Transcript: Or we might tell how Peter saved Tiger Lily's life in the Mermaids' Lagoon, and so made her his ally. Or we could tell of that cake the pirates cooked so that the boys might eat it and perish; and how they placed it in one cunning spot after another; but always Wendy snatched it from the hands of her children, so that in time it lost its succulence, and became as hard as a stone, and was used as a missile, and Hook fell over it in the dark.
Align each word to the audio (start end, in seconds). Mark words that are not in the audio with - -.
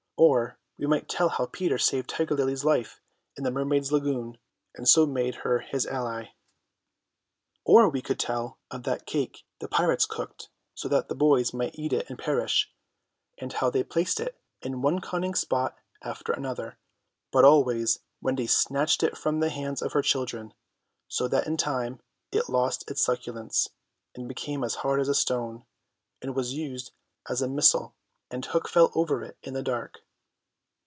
Or 0.17 0.59
we 0.77 0.85
might 0.85 1.09
tell 1.09 1.29
how 1.29 1.47
Peter 1.47 1.79
saved 1.79 2.07
Tiger 2.07 2.35
Lily's 2.35 2.63
life 2.63 3.01
in 3.35 3.43
the 3.43 3.49
Mermaids' 3.49 3.91
Lagoon, 3.91 4.37
and 4.75 4.87
so 4.87 5.07
made 5.07 5.33
her 5.37 5.61
his 5.61 5.87
ally. 5.87 6.33
Or 7.65 7.89
we 7.89 8.03
could 8.03 8.19
tell 8.19 8.59
of 8.69 8.83
that 8.83 9.07
cake 9.07 9.47
the 9.61 9.67
pirates 9.67 10.05
cooked 10.05 10.49
so 10.75 10.87
that 10.89 11.07
the 11.09 11.15
boys 11.15 11.55
might 11.55 11.73
eat 11.73 11.91
it 11.91 12.07
and 12.07 12.19
perish; 12.19 12.71
and 13.39 13.51
how 13.51 13.71
they 13.71 13.83
placed 13.83 14.19
it 14.19 14.39
in 14.61 14.83
one 14.83 15.01
cunning 15.01 15.33
spot 15.33 15.75
after 16.03 16.33
another; 16.33 16.77
but 17.31 17.43
always 17.43 17.97
Wendy 18.21 18.45
snatched 18.45 19.01
it 19.01 19.17
from 19.17 19.39
the 19.39 19.49
hands 19.49 19.81
of 19.81 19.93
her 19.93 20.03
children, 20.03 20.53
so 21.07 21.27
that 21.29 21.47
in 21.47 21.57
time 21.57 21.99
it 22.31 22.47
lost 22.47 22.87
its 22.91 23.01
succulence, 23.03 23.69
and 24.13 24.27
became 24.27 24.63
as 24.63 24.75
hard 24.75 24.99
as 24.99 25.07
a 25.09 25.15
stone, 25.15 25.65
and 26.21 26.35
was 26.35 26.53
used 26.53 26.91
as 27.27 27.41
a 27.41 27.47
missile, 27.47 27.95
and 28.29 28.45
Hook 28.45 28.69
fell 28.69 28.91
over 28.93 29.23
it 29.23 29.35
in 29.41 29.55
the 29.55 29.63
dark. 29.63 30.01